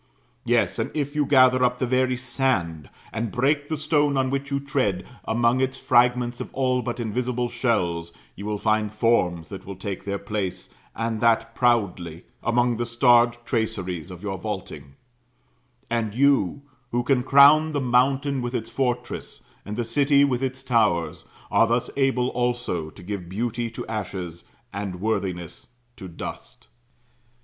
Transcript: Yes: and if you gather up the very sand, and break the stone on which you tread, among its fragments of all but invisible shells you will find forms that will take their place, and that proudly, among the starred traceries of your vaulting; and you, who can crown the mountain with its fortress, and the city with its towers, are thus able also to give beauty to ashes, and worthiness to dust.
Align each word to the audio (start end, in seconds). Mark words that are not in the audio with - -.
Yes: 0.45 0.79
and 0.79 0.89
if 0.95 1.15
you 1.15 1.27
gather 1.27 1.63
up 1.63 1.77
the 1.77 1.85
very 1.85 2.17
sand, 2.17 2.89
and 3.13 3.31
break 3.31 3.69
the 3.69 3.77
stone 3.77 4.17
on 4.17 4.31
which 4.31 4.49
you 4.49 4.59
tread, 4.59 5.05
among 5.25 5.61
its 5.61 5.77
fragments 5.77 6.41
of 6.41 6.51
all 6.55 6.81
but 6.81 6.99
invisible 6.99 7.49
shells 7.49 8.11
you 8.35 8.47
will 8.47 8.57
find 8.57 8.91
forms 8.91 9.49
that 9.49 9.63
will 9.63 9.75
take 9.75 10.03
their 10.03 10.17
place, 10.17 10.69
and 10.95 11.21
that 11.21 11.53
proudly, 11.53 12.25
among 12.41 12.77
the 12.77 12.85
starred 12.87 13.37
traceries 13.45 14.09
of 14.09 14.23
your 14.23 14.39
vaulting; 14.39 14.95
and 15.87 16.15
you, 16.15 16.63
who 16.89 17.03
can 17.03 17.21
crown 17.21 17.71
the 17.71 17.79
mountain 17.79 18.41
with 18.41 18.55
its 18.55 18.71
fortress, 18.71 19.43
and 19.63 19.77
the 19.77 19.85
city 19.85 20.25
with 20.25 20.41
its 20.41 20.63
towers, 20.63 21.25
are 21.51 21.67
thus 21.67 21.91
able 21.95 22.29
also 22.29 22.89
to 22.89 23.03
give 23.03 23.29
beauty 23.29 23.69
to 23.69 23.85
ashes, 23.85 24.45
and 24.73 24.99
worthiness 24.99 25.67
to 25.95 26.07
dust. 26.07 26.67